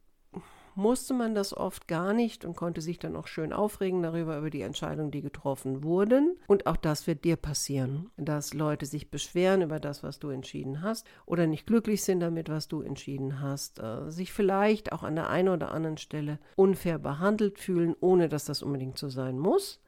musste 0.73 1.13
man 1.13 1.35
das 1.35 1.53
oft 1.53 1.89
gar 1.89 2.13
nicht 2.13 2.45
und 2.45 2.55
konnte 2.55 2.79
sich 2.79 2.97
dann 2.97 3.17
auch 3.17 3.27
schön 3.27 3.51
aufregen 3.51 4.01
darüber, 4.01 4.37
über 4.37 4.49
die 4.49 4.61
Entscheidungen, 4.61 5.11
die 5.11 5.21
getroffen 5.21 5.83
wurden. 5.83 6.37
Und 6.47 6.65
auch 6.65 6.77
das 6.77 7.05
wird 7.05 7.25
dir 7.25 7.35
passieren, 7.35 8.09
dass 8.15 8.53
Leute 8.53 8.85
sich 8.85 9.11
beschweren 9.11 9.61
über 9.61 9.81
das, 9.81 10.01
was 10.01 10.19
du 10.19 10.29
entschieden 10.29 10.81
hast 10.81 11.05
oder 11.25 11.45
nicht 11.45 11.67
glücklich 11.67 12.03
sind 12.05 12.21
damit, 12.21 12.47
was 12.47 12.69
du 12.69 12.81
entschieden 12.81 13.41
hast, 13.41 13.81
äh, 13.81 14.09
sich 14.09 14.31
vielleicht 14.31 14.93
auch 14.93 15.03
an 15.03 15.15
der 15.15 15.29
einen 15.29 15.49
oder 15.49 15.71
anderen 15.71 15.97
Stelle 15.97 16.39
unfair 16.55 16.99
behandelt 16.99 17.59
fühlen, 17.59 17.97
ohne 17.99 18.29
dass 18.29 18.45
das 18.45 18.63
unbedingt 18.63 18.97
so 18.97 19.09
sein 19.09 19.37
muss. 19.37 19.81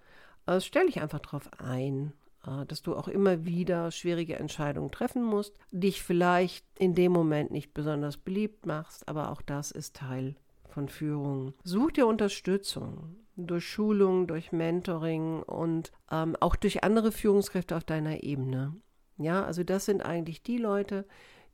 Also 0.45 0.65
stell 0.65 0.87
dich 0.87 1.01
einfach 1.01 1.19
darauf 1.19 1.49
ein, 1.59 2.13
äh, 2.45 2.65
dass 2.65 2.81
du 2.81 2.95
auch 2.95 3.07
immer 3.07 3.45
wieder 3.45 3.91
schwierige 3.91 4.37
Entscheidungen 4.37 4.91
treffen 4.91 5.23
musst, 5.23 5.57
dich 5.71 6.01
vielleicht 6.03 6.65
in 6.77 6.95
dem 6.95 7.11
Moment 7.11 7.51
nicht 7.51 7.73
besonders 7.73 8.17
beliebt 8.17 8.65
machst, 8.65 9.07
aber 9.07 9.31
auch 9.31 9.41
das 9.41 9.71
ist 9.71 9.95
Teil 9.95 10.35
von 10.69 10.89
Führung. 10.89 11.53
Such 11.63 11.91
dir 11.91 12.07
Unterstützung 12.07 13.15
durch 13.35 13.65
Schulung, 13.65 14.27
durch 14.27 14.51
Mentoring 14.51 15.43
und 15.43 15.91
ähm, 16.11 16.35
auch 16.39 16.55
durch 16.55 16.83
andere 16.83 17.11
Führungskräfte 17.11 17.75
auf 17.75 17.83
deiner 17.83 18.23
Ebene. 18.23 18.75
Ja, 19.17 19.43
also 19.43 19.63
das 19.63 19.85
sind 19.85 20.01
eigentlich 20.01 20.43
die 20.43 20.57
Leute, 20.57 21.05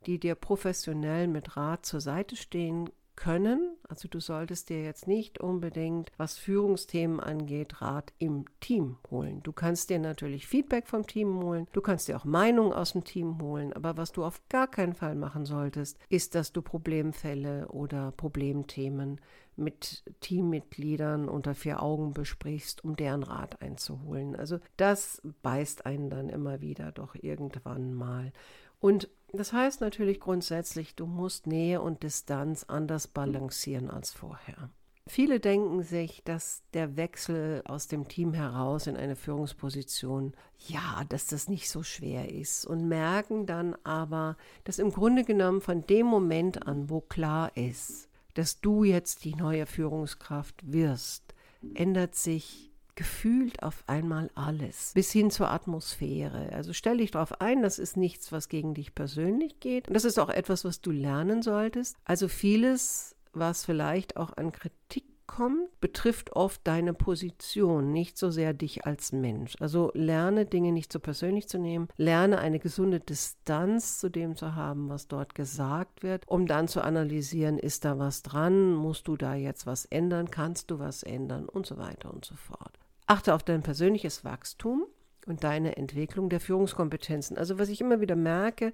die 0.06 0.18
dir 0.18 0.34
professionell 0.34 1.28
mit 1.28 1.56
Rat 1.56 1.86
zur 1.86 2.00
Seite 2.00 2.36
stehen 2.36 2.90
können. 3.18 3.76
Also 3.88 4.06
du 4.06 4.20
solltest 4.20 4.68
dir 4.68 4.84
jetzt 4.84 5.08
nicht 5.08 5.40
unbedingt, 5.40 6.12
was 6.18 6.38
Führungsthemen 6.38 7.18
angeht, 7.18 7.82
Rat 7.82 8.12
im 8.18 8.44
Team 8.60 8.96
holen. 9.10 9.42
Du 9.42 9.52
kannst 9.52 9.90
dir 9.90 9.98
natürlich 9.98 10.46
Feedback 10.46 10.86
vom 10.86 11.04
Team 11.04 11.42
holen, 11.42 11.66
du 11.72 11.80
kannst 11.80 12.06
dir 12.06 12.16
auch 12.16 12.24
Meinungen 12.24 12.72
aus 12.72 12.92
dem 12.92 13.02
Team 13.02 13.42
holen, 13.42 13.72
aber 13.72 13.96
was 13.96 14.12
du 14.12 14.24
auf 14.24 14.40
gar 14.48 14.68
keinen 14.68 14.94
Fall 14.94 15.16
machen 15.16 15.46
solltest, 15.46 15.98
ist, 16.08 16.36
dass 16.36 16.52
du 16.52 16.62
Problemfälle 16.62 17.66
oder 17.68 18.12
Problemthemen 18.12 19.20
mit 19.56 20.04
Teammitgliedern 20.20 21.28
unter 21.28 21.56
vier 21.56 21.82
Augen 21.82 22.14
besprichst, 22.14 22.84
um 22.84 22.94
deren 22.94 23.24
Rat 23.24 23.60
einzuholen. 23.60 24.36
Also 24.36 24.60
das 24.76 25.20
beißt 25.42 25.86
einen 25.86 26.08
dann 26.08 26.28
immer 26.28 26.60
wieder 26.60 26.92
doch 26.92 27.16
irgendwann 27.16 27.94
mal. 27.94 28.32
Und 28.78 29.08
das 29.32 29.52
heißt 29.52 29.80
natürlich 29.80 30.20
grundsätzlich, 30.20 30.94
du 30.94 31.06
musst 31.06 31.46
Nähe 31.46 31.80
und 31.80 32.02
Distanz 32.02 32.64
anders 32.64 33.08
balancieren 33.08 33.90
als 33.90 34.12
vorher. 34.12 34.70
Viele 35.08 35.40
denken 35.40 35.82
sich, 35.82 36.22
dass 36.24 36.62
der 36.74 36.96
Wechsel 36.96 37.62
aus 37.64 37.88
dem 37.88 38.08
Team 38.08 38.34
heraus 38.34 38.86
in 38.86 38.96
eine 38.96 39.16
Führungsposition, 39.16 40.34
ja, 40.66 41.02
dass 41.08 41.26
das 41.26 41.48
nicht 41.48 41.70
so 41.70 41.82
schwer 41.82 42.30
ist 42.30 42.66
und 42.66 42.88
merken 42.88 43.46
dann 43.46 43.74
aber, 43.84 44.36
dass 44.64 44.78
im 44.78 44.92
Grunde 44.92 45.24
genommen 45.24 45.62
von 45.62 45.86
dem 45.86 46.06
Moment 46.06 46.66
an, 46.66 46.90
wo 46.90 47.00
klar 47.00 47.56
ist, 47.56 48.08
dass 48.34 48.60
du 48.60 48.84
jetzt 48.84 49.24
die 49.24 49.34
neue 49.34 49.64
Führungskraft 49.64 50.70
wirst, 50.70 51.34
ändert 51.74 52.14
sich 52.14 52.67
gefühlt 52.98 53.62
auf 53.62 53.84
einmal 53.86 54.28
alles, 54.34 54.90
bis 54.92 55.12
hin 55.12 55.30
zur 55.30 55.52
Atmosphäre. 55.52 56.52
Also 56.52 56.72
stell 56.72 56.96
dich 56.96 57.12
darauf 57.12 57.40
ein, 57.40 57.62
das 57.62 57.78
ist 57.78 57.96
nichts, 57.96 58.32
was 58.32 58.48
gegen 58.48 58.74
dich 58.74 58.92
persönlich 58.92 59.60
geht. 59.60 59.86
Und 59.86 59.94
das 59.94 60.04
ist 60.04 60.18
auch 60.18 60.30
etwas, 60.30 60.64
was 60.64 60.80
du 60.80 60.90
lernen 60.90 61.40
solltest. 61.40 61.96
Also 62.04 62.26
vieles, 62.26 63.14
was 63.32 63.64
vielleicht 63.64 64.16
auch 64.16 64.36
an 64.36 64.50
Kritik 64.50 65.04
kommt, 65.28 65.80
betrifft 65.80 66.32
oft 66.32 66.60
deine 66.64 66.92
Position, 66.92 67.92
nicht 67.92 68.18
so 68.18 68.32
sehr 68.32 68.52
dich 68.52 68.84
als 68.84 69.12
Mensch. 69.12 69.54
Also 69.60 69.92
lerne 69.94 70.44
Dinge 70.44 70.72
nicht 70.72 70.92
so 70.92 70.98
persönlich 70.98 71.48
zu 71.48 71.58
nehmen, 71.58 71.86
lerne 71.98 72.38
eine 72.38 72.58
gesunde 72.58 72.98
Distanz 72.98 74.00
zu 74.00 74.08
dem 74.08 74.34
zu 74.34 74.56
haben, 74.56 74.88
was 74.88 75.06
dort 75.06 75.36
gesagt 75.36 76.02
wird, 76.02 76.26
um 76.26 76.48
dann 76.48 76.66
zu 76.66 76.82
analysieren, 76.82 77.60
ist 77.60 77.84
da 77.84 77.96
was 78.00 78.22
dran, 78.22 78.74
musst 78.74 79.06
du 79.06 79.16
da 79.16 79.36
jetzt 79.36 79.66
was 79.66 79.84
ändern, 79.84 80.32
kannst 80.32 80.72
du 80.72 80.80
was 80.80 81.04
ändern 81.04 81.48
und 81.48 81.64
so 81.64 81.78
weiter 81.78 82.12
und 82.12 82.24
so 82.24 82.34
fort. 82.34 82.72
Achte 83.08 83.34
auf 83.34 83.42
dein 83.42 83.62
persönliches 83.62 84.22
Wachstum 84.22 84.84
und 85.26 85.42
deine 85.42 85.76
Entwicklung 85.76 86.28
der 86.28 86.40
Führungskompetenzen. 86.40 87.38
Also 87.38 87.58
was 87.58 87.70
ich 87.70 87.80
immer 87.80 88.00
wieder 88.00 88.16
merke, 88.16 88.72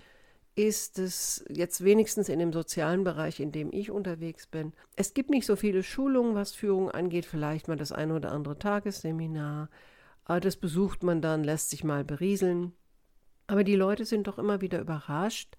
ist 0.57 0.99
es 0.99 1.45
jetzt 1.49 1.83
wenigstens 1.83 2.29
in 2.29 2.39
dem 2.41 2.53
sozialen 2.53 3.05
Bereich, 3.05 3.41
in 3.41 3.53
dem 3.53 3.73
ich 3.73 3.91
unterwegs 3.91 4.47
bin. 4.47 4.73
Es 4.97 5.15
gibt 5.15 5.31
nicht 5.31 5.47
so 5.47 5.57
viele 5.57 5.83
Schulungen, 5.83 6.35
was 6.35 6.53
Führung 6.53 6.91
angeht, 6.91 7.27
vielleicht 7.27 7.69
mal 7.69 7.77
das 7.77 7.93
eine 7.93 8.15
oder 8.15 8.33
andere 8.33 8.59
Tagesseminar. 8.59 9.69
Das 10.27 10.57
besucht 10.57 11.03
man 11.03 11.23
dann, 11.23 11.45
lässt 11.45 11.71
sich 11.71 11.85
mal 11.85 12.05
berieseln. 12.05 12.73
Aber 13.47 13.63
die 13.63 13.77
Leute 13.77 14.05
sind 14.05 14.27
doch 14.27 14.39
immer 14.39 14.61
wieder 14.61 14.81
überrascht, 14.81 15.57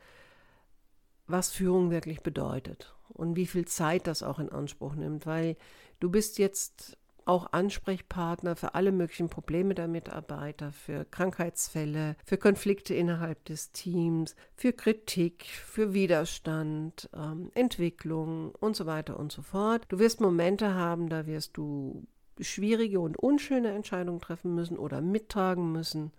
was 1.27 1.50
Führung 1.51 1.91
wirklich 1.91 2.24
bedeutet 2.24 2.94
und 3.10 3.36
wie 3.36 3.48
viel 3.48 3.65
Zeit 3.65 4.08
das 4.08 4.22
auch 4.22 4.39
in 4.39 4.50
Anspruch 4.50 4.96
nimmt, 4.96 5.25
weil 5.25 5.55
du 6.00 6.10
bist 6.10 6.39
jetzt 6.39 6.98
auch 7.25 7.51
Ansprechpartner 7.51 8.55
für 8.55 8.75
alle 8.75 8.91
möglichen 8.91 9.29
Probleme 9.29 9.74
der 9.74 9.88
Mitarbeiter, 9.88 10.72
für 10.72 11.05
Krankheitsfälle, 11.05 12.15
für 12.24 12.38
Konflikte 12.38 12.94
innerhalb 12.94 13.44
des 13.46 13.72
Teams, 13.72 14.36
für 14.55 14.74
Kritik, 14.74 15.46
für 15.46 15.94
Widerstand, 15.94 17.10
ähm, 17.15 17.51
Entwicklung 17.55 18.53
und 18.60 18.75
so 18.75 18.86
weiter 18.86 19.20
und 19.20 19.32
so 19.32 19.41
fort. 19.41 19.86
Du 19.89 19.98
wirst 19.98 20.22
Momente 20.22 20.75
haben, 20.75 21.10
da 21.10 21.25
wirst 21.25 21.58
du 21.58 22.05
schwierige 22.39 23.00
und 23.00 23.17
unschöne 23.17 23.72
Entscheidungen 23.72 24.22
treffen 24.22 24.53
müssen 24.53 24.77
oder 24.77 25.01
mittragen 25.01 25.72
müssen, 25.72 26.12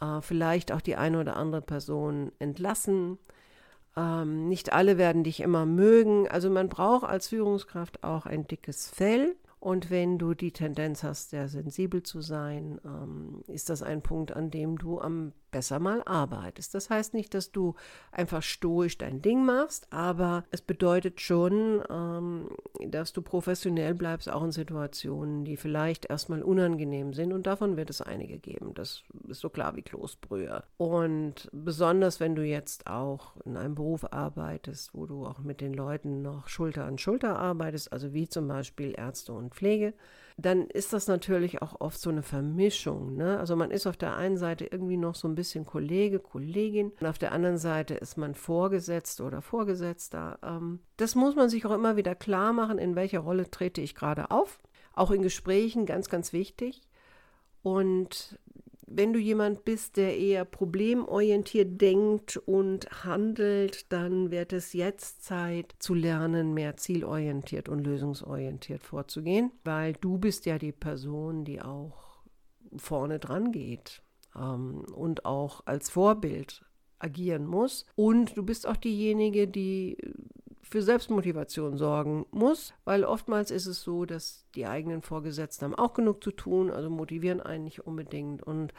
äh, 0.00 0.20
vielleicht 0.20 0.72
auch 0.72 0.80
die 0.80 0.96
eine 0.96 1.20
oder 1.20 1.36
andere 1.36 1.62
Person 1.62 2.32
entlassen. 2.40 3.18
Ähm, 3.96 4.48
nicht 4.48 4.72
alle 4.72 4.98
werden 4.98 5.22
dich 5.22 5.40
immer 5.40 5.64
mögen. 5.64 6.26
Also 6.26 6.50
man 6.50 6.68
braucht 6.68 7.04
als 7.04 7.28
Führungskraft 7.28 8.02
auch 8.02 8.26
ein 8.26 8.48
dickes 8.48 8.88
Fell 8.90 9.36
Und 9.64 9.88
wenn 9.88 10.18
du 10.18 10.34
die 10.34 10.52
Tendenz 10.52 11.02
hast, 11.02 11.30
sehr 11.30 11.48
sensibel 11.48 12.02
zu 12.02 12.20
sein, 12.20 12.78
ähm, 12.84 13.42
ist 13.46 13.70
das 13.70 13.82
ein 13.82 14.02
Punkt, 14.02 14.36
an 14.36 14.50
dem 14.50 14.76
du 14.76 15.00
am 15.00 15.32
besser 15.54 15.78
mal 15.78 16.02
arbeitest. 16.04 16.74
Das 16.74 16.90
heißt 16.90 17.14
nicht, 17.14 17.32
dass 17.32 17.52
du 17.52 17.76
einfach 18.10 18.42
stoisch 18.42 18.98
dein 18.98 19.22
Ding 19.22 19.46
machst, 19.46 19.86
aber 19.92 20.42
es 20.50 20.60
bedeutet 20.60 21.20
schon, 21.20 21.80
ähm, 21.88 22.48
dass 22.88 23.12
du 23.12 23.22
professionell 23.22 23.94
bleibst, 23.94 24.28
auch 24.28 24.42
in 24.42 24.50
Situationen, 24.50 25.44
die 25.44 25.56
vielleicht 25.56 26.06
erstmal 26.06 26.42
unangenehm 26.42 27.14
sind. 27.14 27.32
Und 27.32 27.46
davon 27.46 27.76
wird 27.76 27.88
es 27.88 28.00
einige 28.00 28.38
geben. 28.38 28.74
Das 28.74 29.04
ist 29.28 29.40
so 29.40 29.48
klar 29.48 29.76
wie 29.76 29.82
Kloßbrühe. 29.82 30.64
Und 30.76 31.48
besonders, 31.52 32.18
wenn 32.18 32.34
du 32.34 32.42
jetzt 32.42 32.88
auch 32.88 33.36
in 33.44 33.56
einem 33.56 33.76
Beruf 33.76 34.12
arbeitest, 34.12 34.92
wo 34.92 35.06
du 35.06 35.24
auch 35.24 35.38
mit 35.38 35.60
den 35.60 35.72
Leuten 35.72 36.20
noch 36.20 36.48
Schulter 36.48 36.84
an 36.84 36.98
Schulter 36.98 37.38
arbeitest, 37.38 37.92
also 37.92 38.12
wie 38.12 38.28
zum 38.28 38.48
Beispiel 38.48 38.92
Ärzte 38.98 39.32
und 39.32 39.54
Pflege, 39.54 39.94
dann 40.36 40.66
ist 40.66 40.92
das 40.92 41.06
natürlich 41.06 41.62
auch 41.62 41.80
oft 41.80 41.98
so 41.98 42.10
eine 42.10 42.22
Vermischung. 42.22 43.16
Ne? 43.16 43.38
Also 43.38 43.54
man 43.54 43.70
ist 43.70 43.86
auf 43.86 43.96
der 43.96 44.16
einen 44.16 44.36
Seite 44.36 44.66
irgendwie 44.66 44.96
noch 44.96 45.14
so 45.14 45.28
ein 45.28 45.36
bisschen 45.36 45.64
Kollege, 45.64 46.18
Kollegin 46.18 46.92
und 47.00 47.06
auf 47.06 47.18
der 47.18 47.32
anderen 47.32 47.58
Seite 47.58 47.94
ist 47.94 48.16
man 48.16 48.34
Vorgesetzt 48.34 49.20
oder 49.20 49.42
Vorgesetzter. 49.42 50.38
Ähm, 50.42 50.80
das 50.96 51.14
muss 51.14 51.36
man 51.36 51.48
sich 51.48 51.64
auch 51.66 51.70
immer 51.72 51.96
wieder 51.96 52.16
klar 52.16 52.52
machen, 52.52 52.78
in 52.78 52.96
welcher 52.96 53.20
Rolle 53.20 53.48
trete 53.50 53.80
ich 53.80 53.94
gerade 53.94 54.30
auf. 54.32 54.58
Auch 54.92 55.12
in 55.12 55.22
Gesprächen 55.22 55.86
ganz, 55.86 56.08
ganz 56.08 56.32
wichtig. 56.32 56.82
Und 57.62 58.38
wenn 58.86 59.12
du 59.12 59.18
jemand 59.18 59.64
bist, 59.64 59.96
der 59.96 60.16
eher 60.18 60.44
problemorientiert 60.44 61.80
denkt 61.80 62.36
und 62.36 63.04
handelt, 63.04 63.90
dann 63.92 64.30
wird 64.30 64.52
es 64.52 64.72
jetzt 64.72 65.24
Zeit 65.24 65.74
zu 65.78 65.94
lernen, 65.94 66.54
mehr 66.54 66.76
zielorientiert 66.76 67.68
und 67.68 67.80
lösungsorientiert 67.80 68.82
vorzugehen, 68.82 69.52
weil 69.64 69.94
du 69.94 70.18
bist 70.18 70.46
ja 70.46 70.58
die 70.58 70.72
Person, 70.72 71.44
die 71.44 71.62
auch 71.62 72.22
vorne 72.76 73.18
dran 73.18 73.52
geht 73.52 74.02
ähm, 74.36 74.84
und 74.94 75.24
auch 75.24 75.62
als 75.66 75.90
Vorbild 75.90 76.64
agieren 76.98 77.46
muss. 77.46 77.86
Und 77.94 78.36
du 78.36 78.42
bist 78.42 78.66
auch 78.66 78.76
diejenige, 78.76 79.46
die 79.46 79.96
für 80.74 80.82
Selbstmotivation 80.82 81.78
sorgen 81.78 82.26
muss, 82.32 82.74
weil 82.84 83.04
oftmals 83.04 83.52
ist 83.52 83.66
es 83.66 83.82
so, 83.82 84.06
dass 84.06 84.44
die 84.56 84.66
eigenen 84.66 85.02
Vorgesetzten 85.02 85.66
haben 85.66 85.76
auch 85.76 85.94
genug 85.94 86.24
zu 86.24 86.32
tun, 86.32 86.68
also 86.68 86.90
motivieren 86.90 87.40
einen 87.40 87.62
nicht 87.62 87.86
unbedingt 87.86 88.42
und 88.42 88.74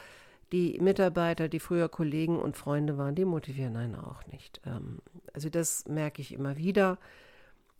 die 0.52 0.78
Mitarbeiter, 0.78 1.48
die 1.48 1.58
früher 1.58 1.88
Kollegen 1.88 2.38
und 2.38 2.54
Freunde 2.54 2.98
waren, 2.98 3.14
die 3.14 3.24
motivieren 3.24 3.76
einen 3.76 3.94
auch 3.94 4.26
nicht. 4.26 4.60
Ähm, 4.66 4.98
also 5.32 5.48
das 5.48 5.88
merke 5.88 6.20
ich 6.20 6.34
immer 6.34 6.58
wieder. 6.58 6.98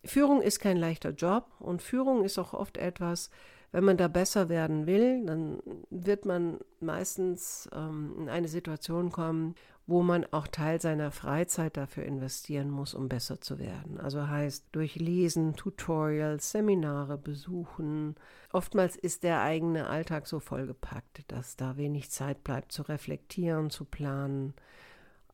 Führung 0.03 0.41
ist 0.41 0.61
kein 0.61 0.79
leichter 0.79 1.11
Job 1.11 1.49
und 1.59 1.83
Führung 1.83 2.25
ist 2.25 2.39
auch 2.39 2.55
oft 2.55 2.79
etwas, 2.79 3.29
wenn 3.71 3.85
man 3.85 3.99
da 3.99 4.09
besser 4.09 4.49
werden 4.49 4.87
will, 4.87 5.27
dann 5.27 5.59
wird 5.91 6.25
man 6.25 6.61
meistens 6.81 7.69
ähm, 7.75 8.15
in 8.21 8.29
eine 8.31 8.49
Situation 8.49 9.13
kommen, 9.13 9.57
wo 9.87 10.03
man 10.03 10.27
auch 10.33 10.49
Teil 10.49 10.81
seiner 10.81 11.13
Freizeit 11.13 11.77
dafür 11.77 12.05
investieren 12.05 12.71
muss, 12.71 12.93
um 12.93 13.09
besser 13.09 13.41
zu 13.41 13.61
werden. 13.61 14.01
Also 14.01 14.29
heißt 14.29 14.67
durch 14.73 14.97
Lesen, 14.97 15.55
Tutorials, 15.55 16.51
Seminare 16.51 17.17
besuchen. 17.17 18.17
Oftmals 18.53 18.97
ist 18.97 19.23
der 19.23 19.43
eigene 19.43 19.87
Alltag 19.89 20.27
so 20.27 20.41
vollgepackt, 20.41 21.23
dass 21.29 21.57
da 21.57 21.77
wenig 21.77 22.11
Zeit 22.11 22.43
bleibt 22.43 22.73
zu 22.73 22.83
reflektieren, 22.83 23.71
zu 23.71 23.85
planen, 23.85 24.55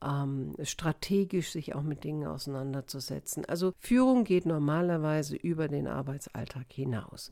ähm, 0.04 0.54
strategisch 0.62 1.52
sich 1.52 1.74
auch 1.74 1.82
mit 1.82 2.04
Dingen 2.04 2.26
auseinanderzusetzen. 2.26 3.46
Also 3.46 3.72
Führung 3.78 4.24
geht 4.24 4.44
normalerweise 4.44 5.34
über 5.34 5.68
den 5.68 5.86
Arbeitsalltag 5.86 6.66
hinaus. 6.70 7.30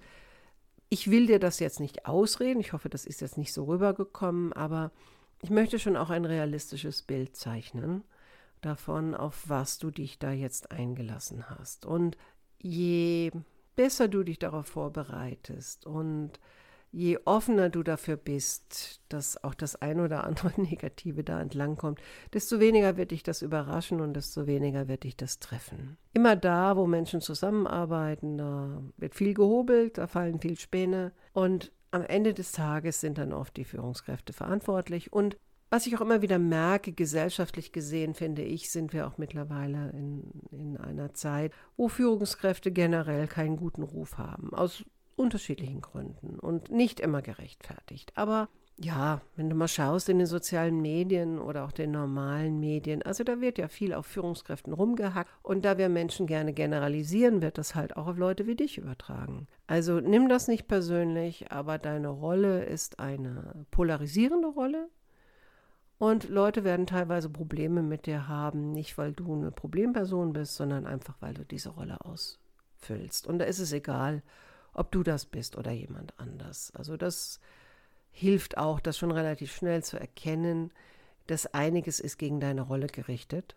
Ich 0.88 1.10
will 1.10 1.26
dir 1.26 1.38
das 1.38 1.60
jetzt 1.60 1.80
nicht 1.80 2.06
ausreden, 2.06 2.60
ich 2.60 2.72
hoffe, 2.72 2.88
das 2.88 3.04
ist 3.04 3.20
jetzt 3.20 3.36
nicht 3.36 3.52
so 3.52 3.64
rübergekommen, 3.64 4.54
aber 4.54 4.90
ich 5.42 5.50
möchte 5.50 5.78
schon 5.78 5.96
auch 5.96 6.10
ein 6.10 6.24
realistisches 6.24 7.02
Bild 7.02 7.36
zeichnen 7.36 8.04
davon, 8.60 9.14
auf 9.14 9.48
was 9.48 9.78
du 9.78 9.90
dich 9.90 10.18
da 10.18 10.32
jetzt 10.32 10.70
eingelassen 10.70 11.48
hast. 11.48 11.86
Und 11.86 12.16
je 12.58 13.30
besser 13.74 14.08
du 14.08 14.22
dich 14.22 14.38
darauf 14.38 14.66
vorbereitest 14.66 15.86
und 15.86 16.32
je 16.92 17.18
offener 17.24 17.70
du 17.70 17.82
dafür 17.82 18.16
bist, 18.16 19.00
dass 19.08 19.42
auch 19.42 19.54
das 19.54 19.76
ein 19.76 20.00
oder 20.00 20.24
andere 20.24 20.52
Negative 20.60 21.24
da 21.24 21.40
entlangkommt, 21.40 22.00
desto 22.34 22.60
weniger 22.60 22.96
wird 22.96 23.12
dich 23.12 23.22
das 23.22 23.42
überraschen 23.42 24.00
und 24.00 24.14
desto 24.14 24.46
weniger 24.46 24.88
wird 24.88 25.04
dich 25.04 25.16
das 25.16 25.38
treffen. 25.38 25.96
Immer 26.12 26.36
da, 26.36 26.76
wo 26.76 26.86
Menschen 26.86 27.20
zusammenarbeiten, 27.20 28.38
da 28.38 28.82
wird 28.96 29.14
viel 29.14 29.34
gehobelt, 29.34 29.98
da 29.98 30.06
fallen 30.06 30.40
viel 30.40 30.58
Späne 30.58 31.12
und 31.32 31.72
am 31.90 32.02
Ende 32.02 32.34
des 32.34 32.52
Tages 32.52 33.00
sind 33.00 33.18
dann 33.18 33.32
oft 33.32 33.56
die 33.56 33.64
Führungskräfte 33.64 34.32
verantwortlich. 34.32 35.12
Und 35.12 35.36
was 35.70 35.86
ich 35.86 35.96
auch 35.96 36.00
immer 36.00 36.22
wieder 36.22 36.38
merke, 36.38 36.92
gesellschaftlich 36.92 37.72
gesehen, 37.72 38.14
finde 38.14 38.42
ich, 38.42 38.70
sind 38.70 38.92
wir 38.92 39.06
auch 39.06 39.18
mittlerweile 39.18 39.90
in, 39.90 40.24
in 40.50 40.76
einer 40.76 41.14
Zeit, 41.14 41.52
wo 41.76 41.88
Führungskräfte 41.88 42.72
generell 42.72 43.28
keinen 43.28 43.56
guten 43.56 43.82
Ruf 43.82 44.18
haben. 44.18 44.52
Aus 44.52 44.84
unterschiedlichen 45.16 45.80
Gründen 45.80 46.38
und 46.38 46.70
nicht 46.70 46.98
immer 46.98 47.22
gerechtfertigt. 47.22 48.12
Aber 48.16 48.48
ja, 48.82 49.20
wenn 49.36 49.50
du 49.50 49.56
mal 49.56 49.68
schaust 49.68 50.08
in 50.08 50.18
den 50.18 50.26
sozialen 50.26 50.80
Medien 50.80 51.38
oder 51.38 51.64
auch 51.64 51.72
den 51.72 51.90
normalen 51.90 52.60
Medien, 52.60 53.02
also 53.02 53.24
da 53.24 53.40
wird 53.42 53.58
ja 53.58 53.68
viel 53.68 53.92
auf 53.92 54.06
Führungskräften 54.06 54.72
rumgehackt 54.72 55.30
und 55.42 55.66
da 55.66 55.76
wir 55.76 55.90
Menschen 55.90 56.26
gerne 56.26 56.54
generalisieren, 56.54 57.42
wird 57.42 57.58
das 57.58 57.74
halt 57.74 57.98
auch 57.98 58.06
auf 58.06 58.16
Leute 58.16 58.46
wie 58.46 58.56
dich 58.56 58.78
übertragen. 58.78 59.46
Also 59.66 60.00
nimm 60.00 60.30
das 60.30 60.48
nicht 60.48 60.66
persönlich, 60.66 61.52
aber 61.52 61.76
deine 61.76 62.08
Rolle 62.08 62.64
ist 62.64 62.98
eine 63.00 63.66
polarisierende 63.70 64.48
Rolle 64.48 64.88
und 65.98 66.30
Leute 66.30 66.64
werden 66.64 66.86
teilweise 66.86 67.28
Probleme 67.28 67.82
mit 67.82 68.06
dir 68.06 68.28
haben, 68.28 68.72
nicht 68.72 68.96
weil 68.96 69.12
du 69.12 69.34
eine 69.34 69.50
Problemperson 69.50 70.32
bist, 70.32 70.54
sondern 70.54 70.86
einfach 70.86 71.16
weil 71.20 71.34
du 71.34 71.44
diese 71.44 71.68
Rolle 71.68 71.98
ausfüllst. 72.00 73.26
Und 73.26 73.40
da 73.40 73.44
ist 73.44 73.58
es 73.58 73.74
egal, 73.74 74.22
ob 74.72 74.90
du 74.90 75.02
das 75.02 75.26
bist 75.26 75.58
oder 75.58 75.70
jemand 75.70 76.18
anders. 76.18 76.72
Also 76.74 76.96
das 76.96 77.40
hilft 78.10 78.58
auch, 78.58 78.80
das 78.80 78.98
schon 78.98 79.10
relativ 79.10 79.54
schnell 79.54 79.82
zu 79.82 79.98
erkennen, 79.98 80.72
dass 81.26 81.46
einiges 81.54 82.00
ist 82.00 82.18
gegen 82.18 82.40
deine 82.40 82.62
Rolle 82.62 82.86
gerichtet 82.86 83.56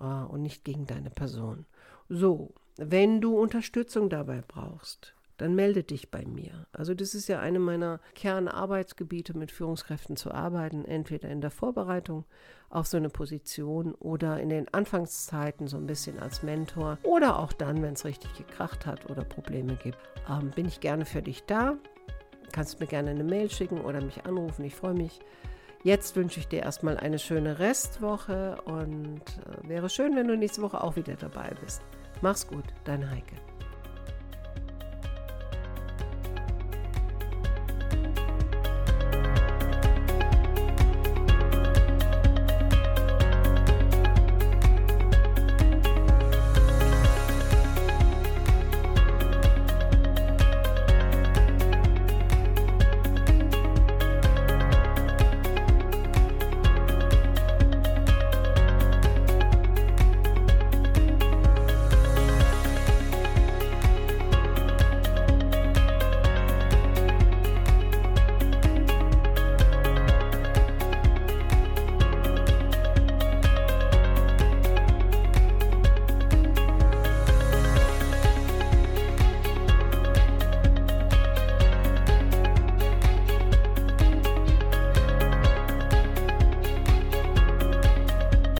äh, 0.00 0.04
und 0.04 0.42
nicht 0.42 0.64
gegen 0.64 0.86
deine 0.86 1.10
Person. 1.10 1.66
So, 2.08 2.54
wenn 2.76 3.20
du 3.20 3.38
Unterstützung 3.38 4.08
dabei 4.08 4.42
brauchst, 4.46 5.14
dann 5.38 5.54
melde 5.54 5.84
dich 5.84 6.10
bei 6.10 6.24
mir. 6.26 6.66
Also 6.72 6.94
das 6.94 7.14
ist 7.14 7.28
ja 7.28 7.38
eine 7.38 7.60
meiner 7.60 8.00
Kernarbeitsgebiete, 8.14 9.38
mit 9.38 9.52
Führungskräften 9.52 10.16
zu 10.16 10.32
arbeiten, 10.32 10.84
entweder 10.84 11.28
in 11.30 11.40
der 11.40 11.52
Vorbereitung 11.52 12.24
auf 12.70 12.86
so 12.86 12.96
eine 12.96 13.08
Position 13.08 13.94
oder 13.94 14.40
in 14.40 14.48
den 14.48 14.72
Anfangszeiten 14.74 15.68
so 15.68 15.76
ein 15.76 15.86
bisschen 15.86 16.18
als 16.18 16.42
Mentor 16.42 16.98
oder 17.04 17.38
auch 17.38 17.52
dann, 17.52 17.82
wenn 17.82 17.94
es 17.94 18.04
richtig 18.04 18.34
gekracht 18.34 18.84
hat 18.84 19.08
oder 19.08 19.24
Probleme 19.24 19.76
gibt, 19.76 19.98
ähm, 20.28 20.50
bin 20.50 20.66
ich 20.66 20.80
gerne 20.80 21.06
für 21.06 21.22
dich 21.22 21.44
da. 21.44 21.76
Kannst 22.52 22.80
mir 22.80 22.86
gerne 22.86 23.10
eine 23.10 23.24
Mail 23.24 23.50
schicken 23.50 23.80
oder 23.80 24.00
mich 24.00 24.24
anrufen. 24.24 24.64
Ich 24.64 24.74
freue 24.74 24.94
mich. 24.94 25.20
Jetzt 25.84 26.16
wünsche 26.16 26.40
ich 26.40 26.48
dir 26.48 26.60
erstmal 26.60 26.96
eine 26.96 27.18
schöne 27.18 27.58
Restwoche 27.60 28.60
und 28.64 29.20
äh, 29.20 29.68
wäre 29.68 29.88
schön, 29.88 30.16
wenn 30.16 30.26
du 30.26 30.36
nächste 30.36 30.62
Woche 30.62 30.82
auch 30.82 30.96
wieder 30.96 31.14
dabei 31.14 31.52
bist. 31.62 31.82
Mach's 32.20 32.46
gut, 32.46 32.64
deine 32.84 33.08
Heike. 33.08 33.36